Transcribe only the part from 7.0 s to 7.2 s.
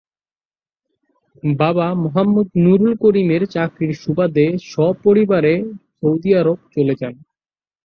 যান।